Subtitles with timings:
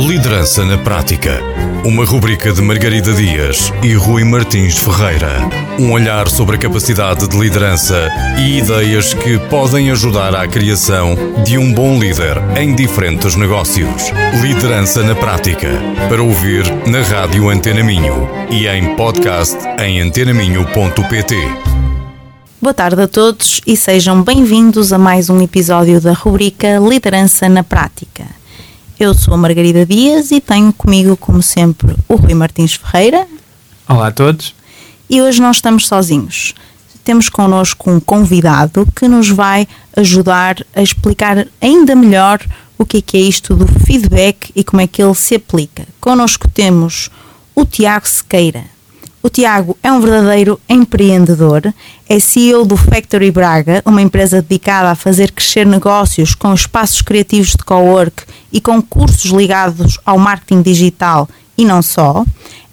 [0.00, 1.42] Liderança na Prática.
[1.84, 5.30] Uma rubrica de Margarida Dias e Rui Martins Ferreira.
[5.78, 8.08] Um olhar sobre a capacidade de liderança
[8.38, 14.10] e ideias que podem ajudar à criação de um bom líder em diferentes negócios.
[14.40, 15.68] Liderança na Prática.
[16.08, 21.36] Para ouvir na Rádio Antena Minho e em podcast em antenaminho.pt.
[22.60, 27.62] Boa tarde a todos e sejam bem-vindos a mais um episódio da rubrica Liderança na
[27.62, 28.39] Prática.
[29.00, 33.26] Eu sou a Margarida Dias e tenho comigo, como sempre, o Rui Martins Ferreira.
[33.88, 34.54] Olá a todos.
[35.08, 36.54] E hoje não estamos sozinhos.
[37.02, 42.40] Temos connosco um convidado que nos vai ajudar a explicar ainda melhor
[42.76, 45.88] o que é, que é isto do feedback e como é que ele se aplica.
[45.98, 47.08] Connosco temos
[47.54, 48.64] o Tiago Sequeira.
[49.22, 51.74] O Tiago é um verdadeiro empreendedor,
[52.08, 57.50] é CEO do Factory Braga, uma empresa dedicada a fazer crescer negócios com espaços criativos
[57.50, 62.24] de cowork e com cursos ligados ao marketing digital e não só.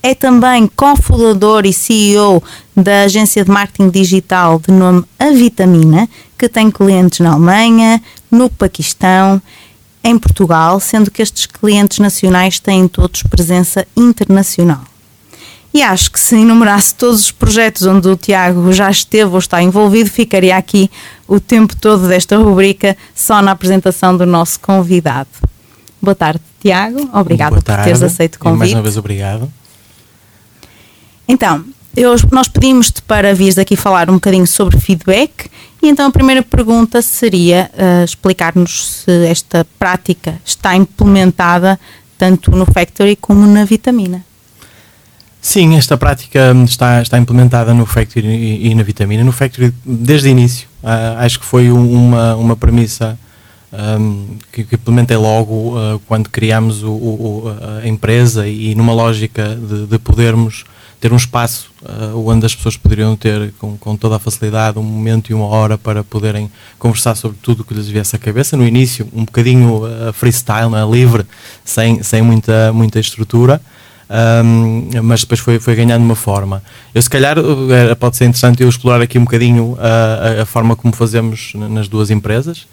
[0.01, 2.41] É também cofundador e CEO
[2.73, 8.01] da agência de marketing digital de nome A Vitamina, que tem clientes na Alemanha,
[8.32, 9.41] no Paquistão,
[10.01, 14.85] em Portugal, sendo que estes clientes nacionais têm todos presença internacional.
[15.77, 19.61] E acho que se enumerasse todos os projetos onde o Tiago já esteve ou está
[19.61, 20.89] envolvido, ficaria aqui
[21.27, 25.29] o tempo todo desta rubrica só na apresentação do nosso convidado.
[26.01, 27.07] Boa tarde, Tiago.
[27.13, 27.63] Obrigado tarde.
[27.63, 28.57] por teres aceito o convite.
[28.57, 29.53] mais uma vez, obrigado.
[31.27, 31.63] Então,
[31.95, 35.48] eu, nós pedimos-te para vires aqui falar um bocadinho sobre feedback.
[35.83, 41.79] E então a primeira pergunta seria uh, explicar-nos se esta prática está implementada
[42.17, 44.25] tanto no Factory como na Vitamina.
[45.41, 49.24] Sim, esta prática está, está implementada no Factory e, na Vitamina.
[49.24, 53.18] No Factory, desde o início, uh, acho que foi uma, uma premissa
[53.71, 57.44] um, que, que, implementei logo uh, quando criámos o, o,
[57.84, 60.66] a empresa e numa lógica de, de podermos
[60.99, 64.84] ter um espaço uh, onde as pessoas poderiam ter com, com, toda a facilidade um
[64.84, 68.57] momento e uma hora para poderem conversar sobre tudo o que lhes viesse à cabeça.
[68.57, 70.90] No início, um bocadinho uh, freestyle, é?
[70.90, 71.25] livre,
[71.63, 73.61] sem, sem muita, muita estrutura
[74.09, 76.63] um, mas depois foi, foi ganhando uma forma.
[76.94, 77.38] Eu, se calhar,
[78.00, 81.88] pode ser interessante eu explorar aqui um bocadinho a, a, a forma como fazemos nas
[81.88, 82.67] duas empresas.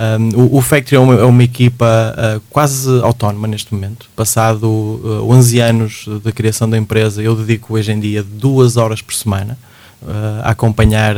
[0.00, 1.86] Um, o, o, Factory é uma, é uma equipa
[2.16, 4.08] uh, quase autónoma neste momento.
[4.16, 9.02] Passado uh, 11 anos da criação da empresa, eu dedico hoje em dia duas horas
[9.02, 9.58] por semana
[10.02, 11.14] uh, a acompanhar,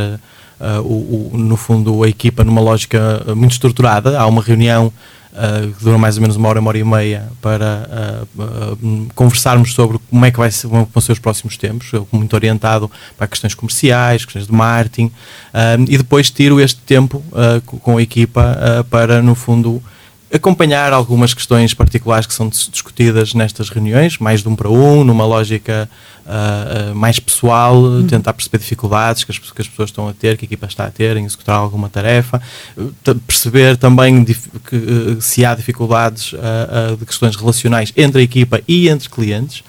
[0.85, 4.19] o, o, no fundo, a equipa numa lógica muito estruturada.
[4.19, 4.93] Há uma reunião
[5.33, 7.89] uh, que dura mais ou menos uma hora, uma hora e meia, para
[8.37, 12.35] uh, conversarmos sobre como é que vai ser, vão ser os próximos tempos, eu muito
[12.35, 15.11] orientado para questões comerciais, questões de marketing,
[15.89, 17.23] e depois tiro este tempo
[17.65, 19.83] com a equipa para, no fundo,
[20.33, 25.27] acompanhar algumas questões particulares que são discutidas nestas reuniões, mais de um para um, numa
[25.27, 25.89] lógica
[26.25, 28.07] uh, uh, mais pessoal, uhum.
[28.07, 30.87] tentar perceber dificuldades que as, que as, pessoas estão a ter, que a equipa está
[30.87, 32.41] a ter em executar alguma tarefa,
[33.27, 34.33] perceber também que,
[34.77, 36.33] uh, se há dificuldades
[36.99, 39.63] de questões relacionais entre a equipa e entre clientes.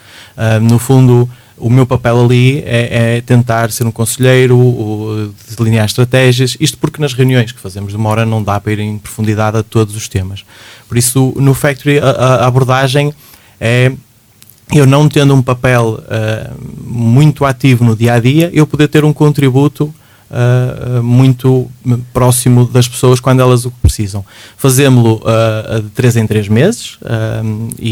[0.62, 6.76] no fundo, o meu papel ali é, é tentar ser um conselheiro, delinear estratégias, isto
[6.78, 10.08] porque nas reuniões que fazemos de não dá para ir em profundidade a todos os
[10.08, 10.44] temas.
[10.88, 13.14] Por isso, no Factory, a, a abordagem
[13.60, 13.92] é
[14.72, 16.54] eu não tendo um papel uh,
[16.84, 19.94] muito ativo no dia a dia, eu poder ter um contributo
[20.30, 21.70] uh, muito
[22.12, 24.24] próximo das pessoas quando elas o precisam.
[24.56, 26.98] Fazemos-lo uh, de 3 em 3 meses
[27.78, 27.90] e,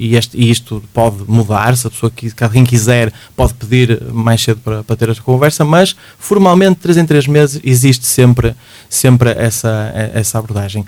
[0.00, 4.02] e, e, este, e, isto pode mudar, se a pessoa que alguém quiser pode pedir
[4.12, 8.54] mais cedo para, para ter esta conversa, mas formalmente 3 em 3 meses existe sempre,
[8.88, 10.84] sempre essa, essa abordagem.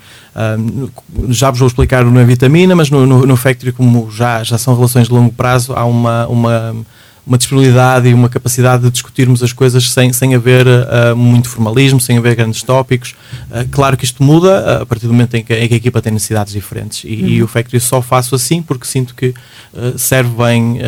[1.29, 4.75] já vos vou explicar na vitamina, mas no, no, no Factory, como já, já são
[4.75, 6.77] relações de longo prazo, há uma, uma
[7.29, 12.01] uma disponibilidade e uma capacidade de discutirmos as coisas sem, sem haver uh, muito formalismo,
[12.01, 13.15] sem haver grandes tópicos.
[13.51, 16.01] Uh, claro que isto muda a partir do momento em que, em que a equipa
[16.01, 17.29] tem necessidades diferentes e, uhum.
[17.29, 19.35] e, o Factory só faço assim porque sinto que
[19.75, 20.79] uh, serve bem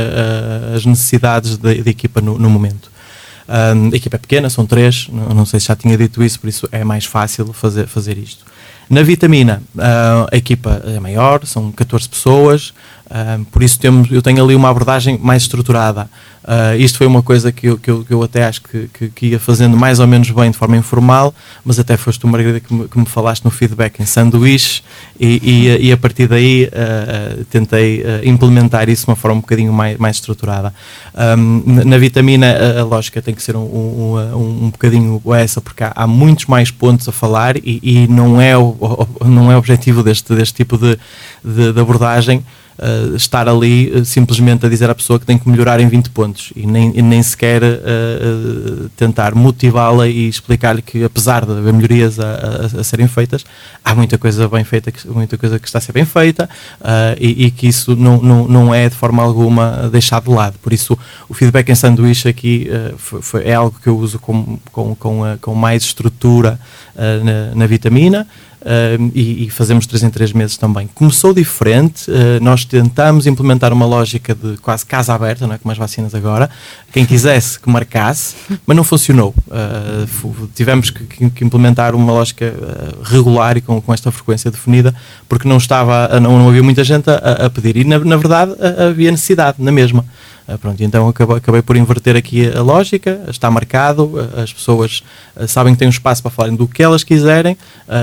[0.75, 2.91] as necessidades da equipa no, no momento.
[3.47, 6.49] a equipa é pequena, são três, não, não, sei se já tinha dito isso, por
[6.49, 8.45] isso é mais fácil fazer, fazer isto.
[8.89, 9.63] Na Vitamina,
[10.31, 12.73] a equipa é maior, são 14 pessoas,
[13.51, 16.09] por isso temos, eu tenho ali uma abordagem mais estruturada.
[16.43, 19.09] Uh, isto foi uma coisa que eu, que eu, que eu até acho que, que,
[19.11, 22.61] que, ia fazendo mais ou menos bem de forma informal, mas até foste tu, Margarida,
[22.61, 24.83] que me, que me falaste no feedback em sanduíche
[25.19, 29.73] e, e, e a partir daí uh, tentei implementar isso de uma forma um bocadinho
[29.73, 30.73] mais, mais estruturada.
[31.15, 35.61] Um, na vitamina, a, a, lógica tem que ser um, um, um, um bocadinho essa,
[35.61, 39.53] porque há, há, muitos mais pontos a falar e, e não, é o, o, não
[39.53, 40.99] é o objetivo deste, deste tipo de,
[41.45, 42.43] de, de abordagem
[42.81, 46.11] uh, estar ali uh, simplesmente a dizer à pessoa que tem que melhorar em 20
[46.11, 51.73] pontos e nem, e nem sequer uh, tentar motivá-la e explicar-lhe que apesar de haver
[51.73, 53.45] melhorias a, a, a, serem feitas,
[53.85, 56.49] há muita coisa bem feita, muita coisa que está a ser bem feita
[57.19, 60.59] e, e, que isso não, não, não é de forma alguma deixado de lado.
[60.63, 60.99] Por isso
[61.29, 65.21] o feedback em sanduíche aqui foi, foi, é algo que eu uso com, com, com,
[65.41, 66.59] com mais estrutura
[66.97, 68.27] na, na vitamina
[68.61, 70.89] uh, e, e, fazemos 3 em 3 meses também.
[70.95, 75.79] Começou diferente, uh, nós tentamos implementar uma lógica de quase casa aberta, não é, as
[75.79, 76.51] vacinas agora,
[76.93, 78.35] quem quisesse que marcasse,
[78.67, 79.35] mas não funcionou.
[79.49, 82.53] Uh, tivemos que, que, implementar uma lógica
[83.05, 84.95] regular e com, com, esta frequência definida,
[85.29, 88.55] porque não, estava, não, não havia muita gente a, a pedir, e na, na verdade
[88.89, 90.05] havia necessidade na mesma.
[90.51, 95.03] Uh, pronto, então acabei, por inverter aqui a, lógica, está marcado, uh, as pessoas
[95.37, 97.57] uh, sabem que têm um espaço para falarem do que elas quiserem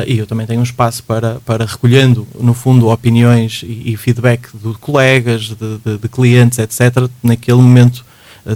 [0.06, 4.50] e eu também tenho um espaço para, para recolhendo, no fundo, opiniões e, e feedback
[4.54, 8.06] de colegas, de, de, de, clientes, etc., naquele momento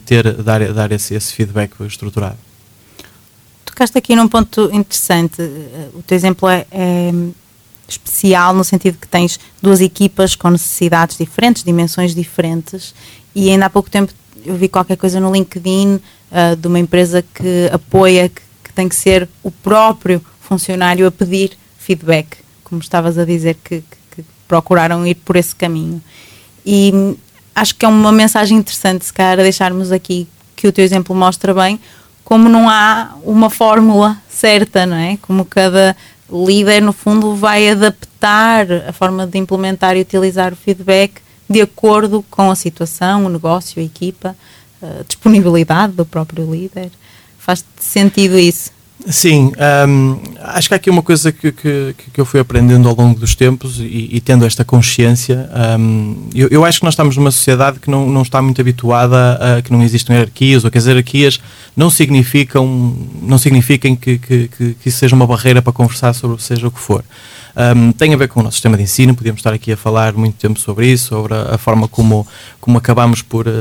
[0.06, 2.38] ter, dar, dar esse, esse feedback estruturado.
[3.66, 5.42] Tocaste aqui num ponto interessante,
[5.94, 7.12] o teu exemplo é, é
[7.92, 12.94] especial no sentido que tens duas equipas com necessidades diferentes, dimensões diferentes
[13.36, 14.14] e ainda há pouco tempo
[14.46, 18.90] eu vi qualquer coisa no LinkedIn uh, de uma empresa que apoia que, que, tem
[18.90, 24.26] que ser o próprio funcionário a pedir feedback, como estavas a dizer que, que, que
[24.48, 26.02] procuraram ir por esse caminho.
[26.66, 27.16] E
[27.56, 31.54] acho que é uma mensagem interessante, se calhar, deixarmos aqui que o teu exemplo mostra
[31.54, 31.80] bem
[32.31, 35.18] como não há uma fórmula certa, não é?
[35.22, 35.98] Como cada
[36.31, 41.16] líder, no fundo, vai adaptar a forma de implementar e utilizar o feedback
[41.50, 44.33] de acordo com a situação, o negócio, a equipa,
[44.81, 46.89] a disponibilidade do próprio líder.
[47.38, 48.72] Faz sentido isso?
[49.07, 49.51] Sim,
[49.88, 53.19] um, acho que há aqui uma coisa que, que, que, eu fui aprendendo ao longo
[53.19, 55.50] dos tempos e, e tendo esta consciência.
[55.80, 59.57] Um, eu, eu, acho que nós estamos numa sociedade que não, não está muito habituada
[59.57, 61.39] a que não existam hierarquias ou que as hierarquias
[61.75, 66.42] não significam, não significam que, que, que, que isso seja uma barreira para conversar sobre
[66.42, 67.03] seja o que for.
[67.56, 70.13] Um, tem a ver com o nosso sistema de ensino, podíamos estar aqui a falar
[70.13, 72.25] muito tempo sobre isso, sobre a, a forma como,
[72.59, 73.51] como acabamos por uh,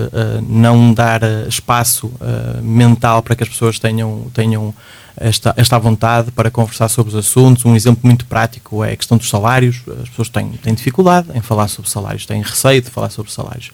[0.48, 4.75] não dar uh, espaço uh, mental para que as pessoas tenham, tenham
[5.16, 7.64] esta, esta vontade para conversar sobre os assuntos.
[7.64, 9.82] Um exemplo muito prático é a questão dos salários.
[10.02, 13.70] As pessoas têm, têm dificuldade em falar sobre salários, têm receio de falar sobre salários.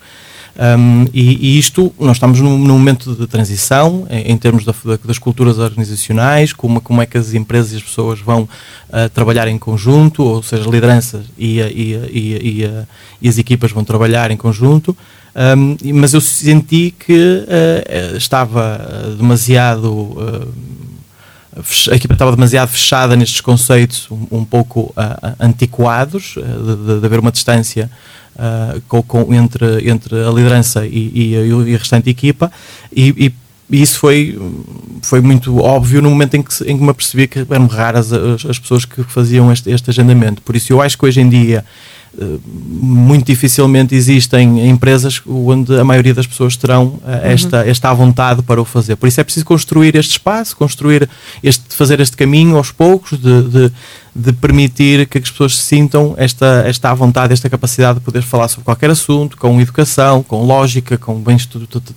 [0.59, 4.75] Um, e, e, isto, nós estamos num, num momento de transição em, em termos da,
[5.05, 9.49] das culturas organizacionais, como, como é que as empresas e as pessoas vão uh, trabalhar
[9.49, 12.65] em conjunto, ou seja, as lideranças e, e,
[13.21, 14.97] e as equipas vão trabalhar em conjunto.
[15.37, 19.93] Um, mas eu senti que uh, estava demasiado.
[19.93, 20.77] Uh,
[21.91, 24.95] a equipa estava demasiado fechada nestes conceitos um, um pouco
[25.41, 27.91] antiquados, de, de haver uma distância
[28.37, 32.53] uh, com, com, entre, entre a liderança e, e, e a restante equipa
[32.95, 33.33] e, e,
[33.69, 34.39] isso foi,
[35.03, 38.47] foi muito óbvio no momento em que, em que me apercebi que eram raras as,
[38.47, 40.41] as pessoas que faziam este, este agendamento.
[40.43, 41.65] Por isso eu acho que hoje em dia
[42.45, 47.71] muito dificilmente existem empresas onde a maioria das pessoas terão esta, uhum.
[47.71, 48.97] esta vontade para o fazer.
[48.97, 51.09] Por isso é preciso construir este espaço, construir
[51.43, 53.73] este, fazer este caminho aos poucos, de, de,
[54.17, 58.65] de permitir que as pessoas sintam esta, esta vontade, esta capacidade de poder falar sobre
[58.65, 61.37] qualquer assunto, com educação, com lógica, com bem,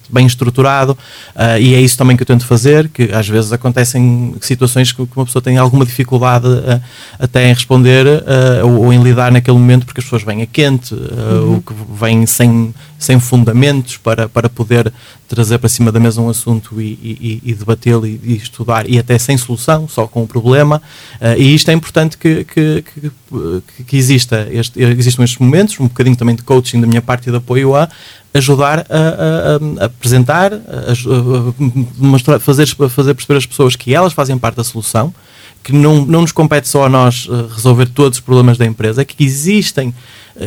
[0.09, 0.97] bem estruturado,
[1.35, 5.01] uh, e é isso também que eu tento fazer, que às vezes acontecem situações que
[5.15, 6.81] uma pessoa tem alguma dificuldade uh,
[7.17, 10.45] até em responder uh, ou, ou, em lidar naquele momento, porque as pessoas vêm a
[10.45, 11.53] quente, uhum.
[11.53, 14.93] ou que vêm sem, sem fundamentos para, para poder
[15.27, 18.99] trazer para cima da mesa um assunto e, e, e debatê-lo e, e, estudar, e
[18.99, 20.81] até sem solução, só com o problema.
[21.21, 25.87] Uh, e isto é importante que, que, que, que exista este, existam estes momentos, um
[25.87, 27.87] bocadinho também de coaching da minha parte e de apoio a
[28.33, 31.53] ajudar a, a, a apresentar, a, a
[31.97, 35.13] mostrar, fazer, fazer perceber às pessoas que elas fazem parte da solução,
[35.63, 39.01] que não, não nos compete só a nós uh, resolver todos os problemas da empresa,
[39.01, 39.93] é que existem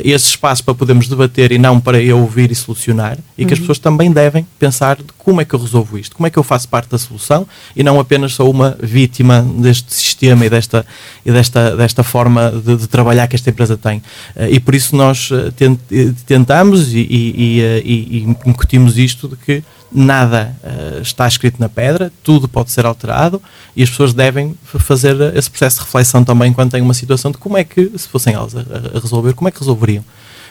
[0.04, 3.52] esse espaço para podermos debater e não para eu ouvir e solucionar, e que uhum.
[3.52, 6.38] as pessoas também devem pensar de como é que eu resolvo isto, como é que
[6.38, 10.86] eu faço parte da solução e não apenas sou uma vítima deste sistema e desta,
[11.24, 14.02] e desta, desta forma de, de trabalhar que esta empresa tem.
[14.34, 15.52] Eh, e por isso nós eh,
[15.90, 19.62] eh, tentamos e, e, e, e incutimos isto de que
[19.94, 23.42] nada uh, está escrito na pedra, tudo pode ser alterado
[23.76, 27.38] e as pessoas devem fazer esse processo de reflexão também quando têm uma situação de
[27.38, 30.04] como é que, se fossem elas a, a resolver, como é que resolveriam.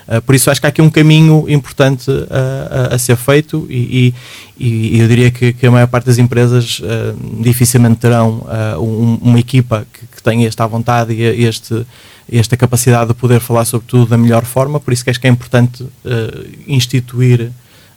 [0.08, 2.28] Uh, por isso acho que há aqui um caminho importante uh,
[2.92, 4.14] a, a, ser feito e,
[4.60, 6.82] e, e eu diria que, que, a maior parte das empresas
[7.40, 8.46] dificilmente terão
[8.80, 11.86] um, uma equipa que, que tenha esta vontade e este,
[12.32, 15.28] esta capacidade de poder falar sobre tudo da melhor forma, por isso que acho que
[15.28, 15.86] é importante
[16.68, 17.52] instituir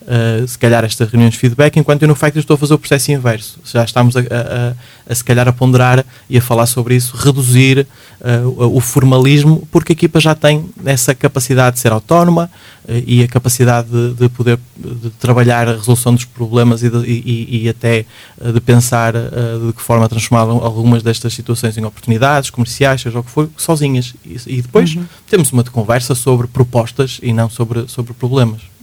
[0.04, 2.78] uh, se calhar estas reuniões de feedback, enquanto eu no Factory estou a fazer o
[2.78, 3.58] processo inverso.
[3.64, 7.86] Já estamos a, a, a, se calhar a ponderar e a falar sobre isso, reduzir
[8.20, 12.50] uh, o, o, formalismo, porque a equipa já tem essa capacidade de ser autónoma
[12.84, 16.98] uh, e a capacidade de, de poder de trabalhar a resolução dos problemas e, de,
[17.06, 18.04] e, e até
[18.52, 23.30] de pensar de que forma transformar algumas destas situações em oportunidades comerciais, seja o que
[23.30, 24.14] for, sozinhas.
[24.24, 25.04] E, e depois uhum.
[25.28, 28.73] temos uma conversa sobre propostas e não sobre, sobre problemas.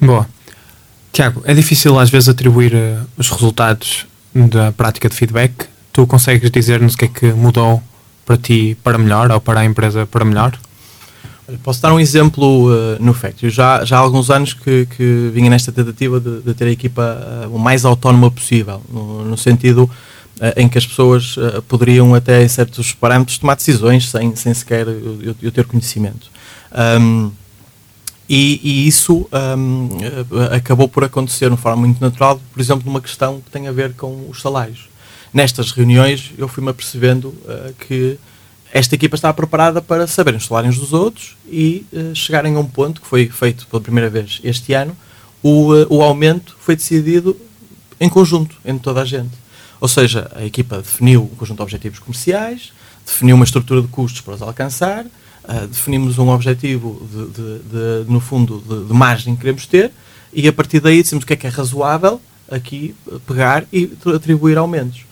[0.00, 0.26] Boa.
[1.12, 5.66] Tiago, é difícil às vezes atribuir uh, os resultados da prática de feedback.
[5.92, 7.82] Tu consegues dizer-nos o que é que mudou
[8.24, 10.56] para ti para melhor ou para a empresa para melhor?
[11.62, 13.50] Posso dar um exemplo uh, no Factory.
[13.50, 17.46] Já, já há alguns anos que, que vinha nesta tentativa de, de ter a equipa
[17.46, 21.36] uh, o mais autónoma possível, no, no sentido uh, em que as pessoas
[21.66, 26.30] poderiam, até em certos parâmetros, tomar decisões sem, sem sequer eu, eu ter conhecimento.
[27.00, 27.30] Um,
[28.28, 29.88] e, e isso um,
[30.54, 33.72] acabou por acontecer de uma forma muito natural, por exemplo, numa questão que tem a
[33.72, 34.88] ver com os salários.
[35.32, 38.18] Nestas reuniões eu fui-me apercebendo uh, que
[38.72, 42.66] esta equipa estava preparada para saberem os salários dos outros e uh, chegarem a um
[42.66, 44.94] ponto que foi feito pela primeira vez este ano,
[45.42, 47.34] o, uh, o aumento foi decidido
[47.98, 49.32] em conjunto, entre toda a gente.
[49.80, 52.72] Ou seja, a equipa definiu um conjunto de objetivos comerciais,
[53.06, 55.06] definiu uma estrutura de custos para os alcançar,
[55.48, 57.58] uh, definimos um objetivo, de, de,
[58.04, 59.90] de, no fundo, de, margem que queremos ter
[60.32, 62.94] e a partir daí decidimos o que é que é razoável aqui
[63.26, 65.06] pegar e atribuir aumentos.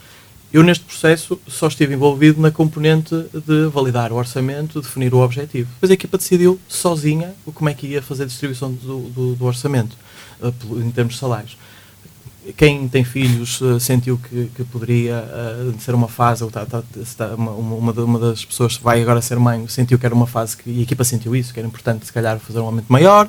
[0.51, 5.69] Eu, neste processo, só estive envolvido na componente de validar o orçamento, definir o objetivo.
[5.73, 9.45] Depois a equipa decidiu sozinha como é que ia fazer a distribuição do, do, do
[9.45, 9.97] orçamento,
[10.41, 11.57] uh, em termos de salários
[12.55, 16.81] quem tem filhos uh, sentiu que, que poderia uh, ser uma fase, ou tá, tá,
[17.17, 20.27] tá, uma, uma, uma, das pessoas que vai agora ser mãe sentiu que era uma
[20.27, 22.91] fase que, e a equipa sentiu isso, que era importante se calhar fazer um aumento
[22.91, 23.27] maior.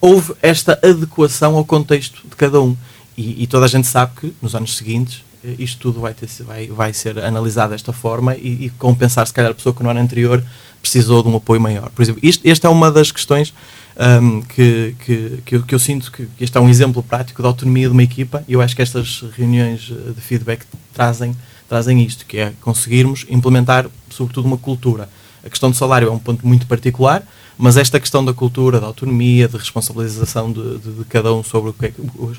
[0.00, 2.76] Houve esta adequação ao contexto de cada um.
[3.16, 6.28] E, e toda a gente sabe que nos anos seguintes eh, isto tudo vai, ter,
[6.40, 9.90] vai, vai ser analisado desta forma e, e compensar se calhar a pessoa que no
[9.90, 10.42] ano anterior
[10.80, 11.90] precisou de um apoio maior.
[11.90, 13.52] Por exemplo, isto, esta é uma das questões
[13.96, 17.48] um, que, que, que, eu, que, eu, sinto que este é um exemplo prático da
[17.48, 21.36] autonomia de uma equipa e eu acho que estas reuniões eh, de feedback trazem,
[21.68, 25.08] trazem isto, que é conseguirmos implementar sobretudo uma cultura.
[25.44, 27.22] A questão do salário é um ponto muito particular,
[27.56, 31.74] mas esta questão da cultura, da autonomia, de responsabilização de, de, de cada um sobre
[31.82, 31.92] é,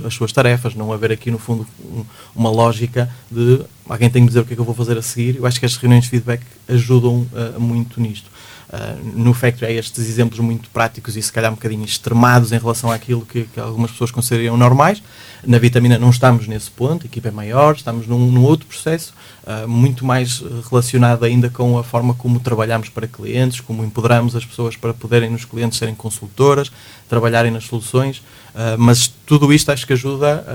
[0.05, 2.03] as suas tarefas, não haver aqui no fundo um,
[2.35, 5.01] uma lógica de alguém tem que dizer o que é que eu vou fazer a
[5.01, 8.31] seguir, eu acho que as reuniões de feedback ajudam uh, muito nisto.
[8.71, 12.57] Uh, no Factory há estes exemplos muito práticos e se calhar um bocadinho extremados em
[12.57, 15.03] relação àquilo que, que, algumas pessoas considerariam normais.
[15.45, 19.13] Na vitamina não estamos nesse ponto, a equipa é maior, estamos num, num outro processo,
[19.43, 24.45] uh, muito mais relacionado ainda com a forma como trabalhamos para clientes, como empoderamos as
[24.45, 26.71] pessoas para poderem nos clientes serem consultoras,
[27.09, 28.19] trabalharem nas soluções,
[28.55, 30.45] uh, mas tudo isto acho que ajuda.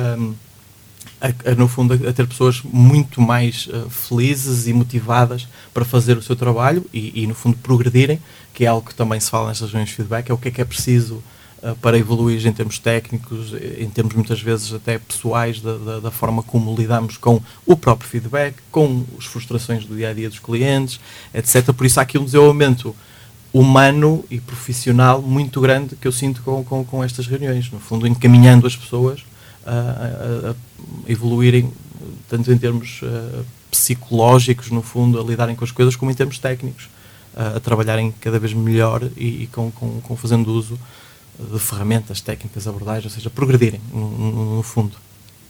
[1.21, 6.17] A, a, no fundo, a, ter pessoas muito mais uh, felizes e motivadas para fazer
[6.17, 8.21] o seu trabalho e, e, no fundo, progredirem,
[8.53, 10.51] que é algo que também se fala nestas reuniões de feedback, é o que é
[10.51, 11.23] que é preciso
[11.63, 16.11] uh, para evoluir em termos técnicos, em termos muitas vezes até pessoais, da, da, da,
[16.11, 20.39] forma como lidamos com o próprio feedback, com as frustrações do dia a dia dos
[20.39, 21.01] clientes,
[21.33, 21.73] etc.
[21.73, 22.95] Por isso há aqui um desenvolvimento
[23.53, 28.07] humano e profissional muito grande que eu sinto com, com, com estas reuniões, no fundo,
[28.07, 29.25] encaminhando as pessoas
[29.65, 30.55] a, a,
[31.07, 31.71] evoluírem,
[32.29, 36.39] tanto em termos uh, psicológicos, no fundo, a lidarem com as coisas, como em termos
[36.39, 36.85] técnicos,
[37.35, 40.79] uh, a trabalharem cada vez melhor e, e com, com, com, fazendo uso
[41.39, 44.97] de ferramentas, técnicas, abordagens, ou seja, progredirem, no, no, no fundo.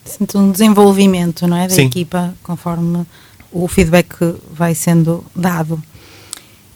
[0.05, 1.87] Sinto um desenvolvimento, não é, da Sim.
[1.87, 3.07] equipa, conforme
[3.53, 4.15] o feedback
[4.53, 5.83] vai sendo dado.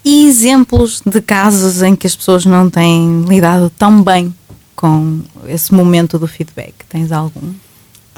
[0.05, 4.35] E exemplos de casos em que as pessoas não têm lidado tão bem
[4.75, 6.73] com esse momento do feedback?
[6.89, 7.53] Tens algum?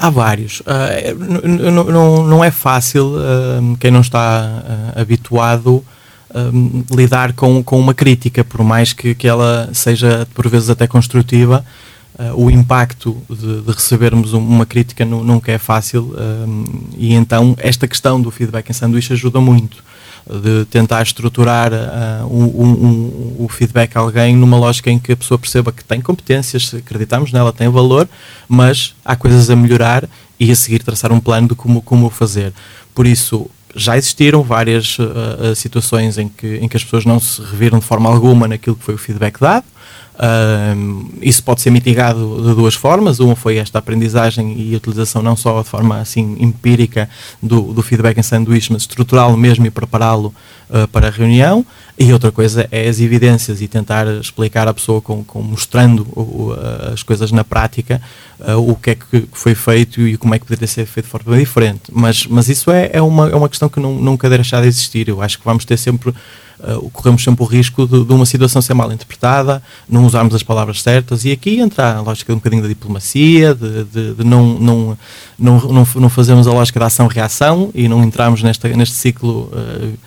[0.03, 0.59] Há vários.
[0.59, 4.43] Uh, não, não é fácil, uh, quem não está
[4.97, 5.81] uh, habituado,
[6.91, 11.63] lidar com, com uma crítica, por mais que, que ela seja por vezes até construtiva.
[12.35, 16.11] o impacto de, de recebermos uma crítica nunca é fácil
[16.97, 19.83] e então esta questão do feedback em sanduíche ajuda muito
[20.29, 25.17] de tentar estruturar uh, um, um, o feedback a alguém numa lógica em que a
[25.17, 28.07] pessoa perceba que tem competências, acreditamos nela, tem valor,
[28.47, 30.07] mas há coisas a melhorar
[30.39, 32.53] e a seguir traçar um plano de como, como fazer.
[32.95, 37.41] Por isso, já existiram várias uh, situações em que, em que as pessoas não se
[37.41, 39.65] reviram de forma alguma naquilo que foi o feedback dado.
[40.13, 43.19] Uh, isso pode ser mitigado de duas formas.
[43.19, 47.09] Uma foi esta aprendizagem e utilização não só de forma assim empírica
[47.41, 50.33] do, do feedback em sanduíche, mas estrutural mesmo e prepará-lo
[50.69, 51.65] uh, para a reunião.
[51.97, 56.55] E outra coisa é as evidências e tentar explicar à pessoa com, com mostrando o,
[56.91, 58.01] as coisas na prática
[58.39, 61.11] uh, o que é que foi feito e como é que poderia ser feito de
[61.11, 61.83] forma diferente.
[61.91, 64.67] Mas, mas isso é, é, uma, é uma questão que não, nunca deve deixar de
[64.67, 65.07] existir.
[65.07, 66.13] Eu acho que vamos ter sempre,
[66.63, 70.43] uh, corremos sempre o risco de, de, uma situação ser mal interpretada, não usarmos as
[70.43, 74.59] palavras certas e aqui entra a lógica um bocadinho da diplomacia, de, de, de não,
[74.59, 74.97] não,
[75.37, 79.49] não, não, não fazermos a lógica da ação-reação e não entrarmos nesta, neste ciclo.
[79.51, 79.97] Uh,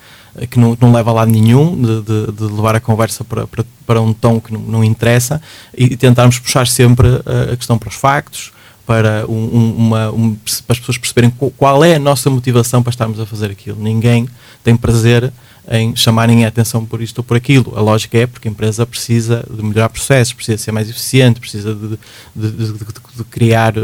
[0.51, 3.65] que não, não leva a lado nenhum, de, de, de levar a conversa para, para,
[3.87, 5.41] para, um tom que não, não interessa
[5.75, 8.53] e tentarmos puxar sempre a, a questão para os factos,
[8.87, 13.19] para, um, uma, um, para as pessoas perceberem qual é a nossa motivação para estarmos
[13.19, 13.77] a fazer aquilo.
[13.81, 14.29] Ninguém
[14.63, 15.33] tem prazer
[15.69, 17.77] em chamarem a atenção por isto ou por aquilo.
[17.77, 21.75] A lógica é porque a empresa precisa de melhorar processos, precisa ser mais eficiente, precisa
[21.75, 21.99] de,
[22.35, 23.75] de, de, de criar,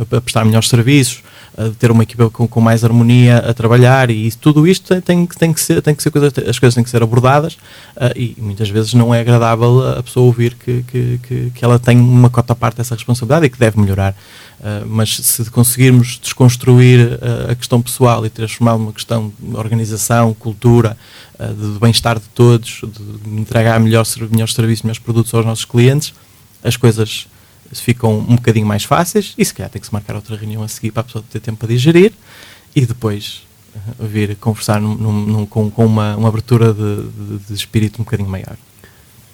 [0.00, 1.22] a prestar melhores serviços,
[1.64, 5.52] de ter uma equipa com, com, mais harmonia a trabalhar e tudo isto tem, tem,
[5.52, 7.54] que ser, tem que ser coisa, as coisas têm que ser abordadas
[7.96, 11.78] uh, e muitas vezes não é agradável a pessoa ouvir que, que, que, que ela
[11.78, 14.14] tem uma cota parte dessa responsabilidade e que deve melhorar.
[14.60, 20.32] Uh, mas se conseguirmos desconstruir uh, a questão pessoal e transformá-la numa questão de organização,
[20.34, 20.96] cultura,
[21.38, 26.12] de bem-estar de todos, de entregar melhor, melhores serviços, melhores produtos aos nossos clientes,
[26.64, 27.28] as coisas
[27.72, 30.68] ficam um bocadinho mais fáceis e se calhar tem que se marcar outra reunião a
[30.68, 32.12] seguir para a pessoa ter tempo para digerir
[32.74, 33.42] e depois
[33.74, 38.04] uh, vir conversar num, num, com, com uma, uma abertura de, de, de, espírito um
[38.04, 38.56] bocadinho maior.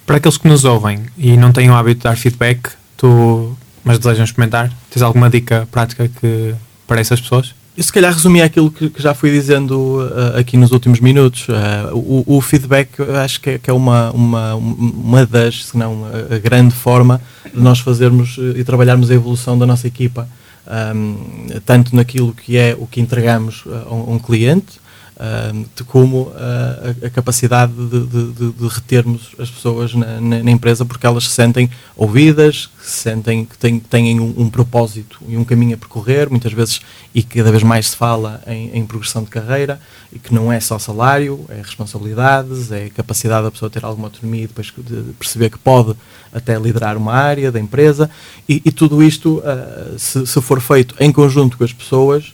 [0.05, 3.97] Para aqueles que nos ouvem e não têm o hábito de dar feedback, tu, mas
[3.97, 6.53] desejam experimentar, tens alguma dica prática que
[6.87, 7.55] para essas pessoas?
[7.77, 11.45] Eu se calhar resumi aquilo que, já fui dizendo uh, aqui nos últimos minutos.
[11.49, 16.05] Uh, o, o, feedback acho que é, que é, uma, uma, uma das, se não
[16.05, 17.19] a, grande forma
[17.53, 20.25] de nós fazermos uh, e trabalharmos a evolução da nossa equipa.
[20.95, 24.79] Um, tanto naquilo que é o que entregamos a um cliente,
[25.75, 30.83] de como a, a capacidade de, de, de, retermos as pessoas na, na, na, empresa
[30.83, 35.37] porque elas se sentem ouvidas, que se sentem que têm, têm um, um, propósito e
[35.37, 36.81] um caminho a percorrer, muitas vezes
[37.13, 39.79] e cada vez mais se fala em, em, progressão de carreira
[40.11, 44.43] e que não é só salário, é responsabilidades, é capacidade da pessoa ter alguma autonomia
[44.43, 45.95] e depois de perceber que pode
[46.33, 48.09] até liderar uma área da empresa
[48.49, 52.33] e, e tudo isto, uh, se, se for feito em conjunto com as pessoas,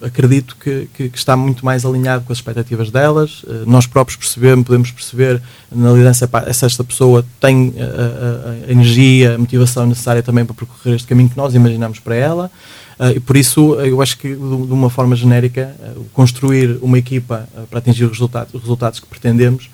[0.00, 3.42] acredito que, que, que, está muito mais alinhado com as expectativas delas.
[3.42, 8.70] Uh, nós próprios percebemos, podemos perceber na liderança se esta pessoa tem a, a, a,
[8.72, 12.50] energia, a motivação necessária também para percorrer este caminho que nós imaginamos para ela.
[12.98, 17.48] Uh, e por isso, eu acho que de, uma forma genérica, uh, construir uma equipa
[17.68, 19.68] para atingir os resultados, os resultados que pretendemos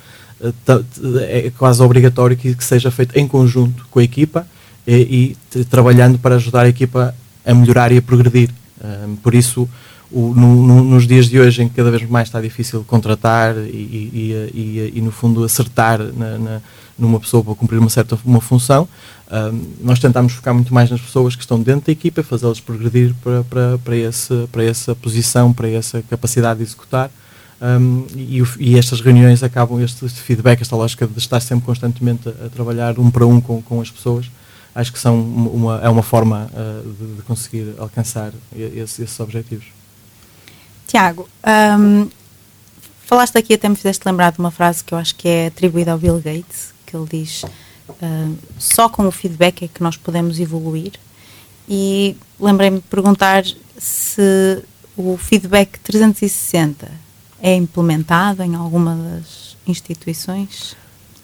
[1.28, 4.46] é quase obrigatório que, que, seja feito em conjunto com a equipa
[4.86, 8.48] e, e trabalhando para ajudar a equipa a melhorar e a progredir.
[9.22, 9.68] por isso,
[10.12, 13.57] o, no, no, nos dias de hoje em que cada vez mais está difícil contratar
[13.57, 16.61] e, e, e, e no fundo acertar na, na,
[16.99, 18.88] numa pessoa para cumprir uma certa uma função,
[19.81, 23.44] nós tentamos focar muito mais nas pessoas que estão dentro da equipa, fazê-las progredir para,
[23.44, 27.11] para, para, esse, para essa posição, para essa capacidade de executar.
[27.62, 32.29] Um, e, e, estas reuniões acabam, este, este, feedback, esta lógica de estar sempre constantemente
[32.29, 34.31] a, a trabalhar um para um com, com as pessoas,
[34.75, 39.66] acho que são uma, é uma forma uh, de, de, conseguir alcançar esse, esses objetivos.
[40.90, 41.29] Tiago,
[41.79, 42.09] um,
[43.07, 45.92] falaste aqui, até me fizeste lembrar de uma frase que eu acho que é atribuída
[45.92, 50.40] ao Bill Gates, que ele diz: uh, só com o feedback é que nós podemos
[50.40, 50.94] evoluir.
[51.68, 53.44] E lembrei-me de perguntar
[53.79, 54.64] se
[54.96, 56.90] o feedback 360
[57.40, 60.74] é implementado em alguma das instituições?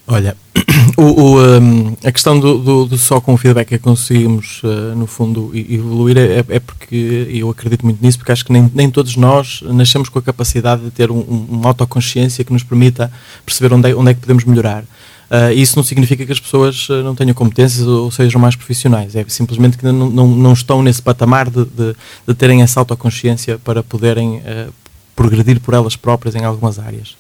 [0.07, 0.37] Olha,
[0.97, 4.63] o, o, um, a questão do, do, do, só com o feedback é que conseguimos,
[4.63, 8.71] uh, no fundo, evoluir é, é, porque eu acredito muito nisso, porque acho que nem,
[8.75, 12.63] nem todos nós nascemos com a capacidade de ter um, um, uma autoconsciência que nos
[12.63, 13.11] permita
[13.45, 14.85] perceber onde é, onde é que podemos melhorar.
[15.29, 19.17] Uh, isso não significa que as pessoas uh, não tenham competências ou sejam mais profissionais,
[19.17, 21.97] é simplesmente que não, não, não estão nesse patamar de, de,
[22.29, 24.73] de, terem essa autoconsciência para poderem uh,
[25.17, 27.17] progredir por elas próprias em algumas áreas.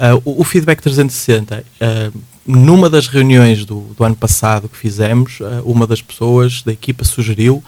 [0.00, 5.40] Uh, o, o, Feedback 360, uh, numa das reuniões do, do, ano passado que fizemos,
[5.40, 7.62] uh, uma das pessoas da equipa sugeriu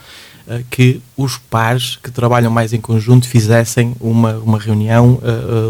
[0.68, 5.20] que os pares que trabalham mais em conjunto fizessem uma, uma reunião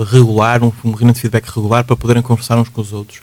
[0.06, 3.20] regular, um, reunião de feedback regular para poderem conversar uns com os outros.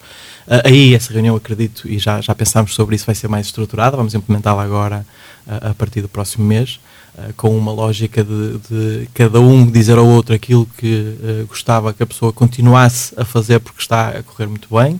[0.63, 4.13] aí essa reunião, acredito, e já, já pensámos sobre isso, vai ser mais estruturada, vamos
[4.13, 5.03] implementá-la agora
[5.47, 6.79] a partir do próximo mês.
[7.19, 11.93] Eh, com uma lógica de, de, cada um dizer ao outro aquilo que uh, gostava
[11.93, 14.95] que a pessoa continuasse a fazer porque está a correr muito bem,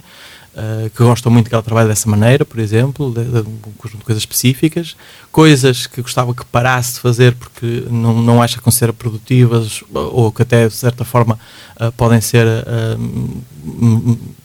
[0.56, 4.00] uh, que gosta muito que ela trabalhe dessa maneira, por exemplo, de, de, um conjunto
[4.00, 4.98] de coisas específicas,
[5.32, 10.32] coisas que gostava que parasse de fazer porque não, não acha que ser produtivas ou
[10.32, 11.40] que até de certa forma
[11.80, 12.46] uh, podem ser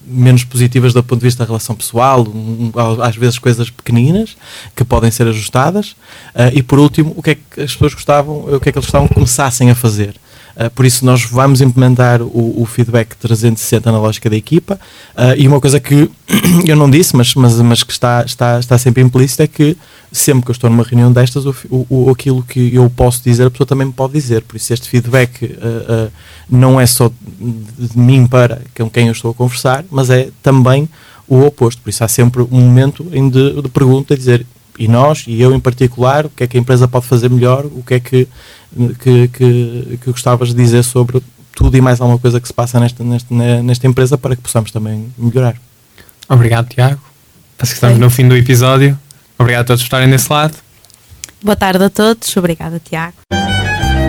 [0.07, 4.37] menos positivas do ponto de vista da relação pessoal, um, às vezes coisas pequeninas
[4.75, 5.90] que podem ser ajustadas.
[6.35, 8.79] Uh, e por último, o que é que as pessoas gostavam, o que é que
[8.79, 10.14] eles gostavam que começassem a fazer.
[10.57, 14.79] Uh, por isso, nós vamos implementar o, o, feedback 360 na lógica da equipa.
[15.17, 16.11] Uh, e uma coisa que
[16.64, 19.77] eu não disse, mas, mas, mas que está, está, está sempre implícito é que
[20.12, 21.55] sempre que eu estou numa reunião destas, o,
[21.90, 24.43] o, aquilo que eu posso dizer, a pessoa também me pode dizer.
[24.43, 26.11] Por isso, este feedback uh,
[26.49, 30.88] não é só de, mim para com quem eu estou a conversar, mas é também
[31.27, 31.83] o oposto.
[31.83, 34.47] Por isso, há sempre um momento de, de pergunta, dizer
[34.79, 37.65] e nós, e eu em particular, o que é que a empresa pode fazer melhor,
[37.65, 38.29] o que é que,
[39.01, 41.23] que, que, que gostavas de dizer sobre
[41.55, 44.71] tudo e mais alguma coisa que se passa nesta, nesta, nesta empresa para que possamos
[44.71, 45.55] também melhorar.
[46.29, 47.01] Obrigado, Tiago.
[47.57, 48.99] Parece que estamos no fim do episódio.
[49.39, 50.57] Obrigado a todos por estarem desse lado.
[51.43, 52.37] Boa tarde a todos.
[52.37, 53.15] Obrigada, Tiago.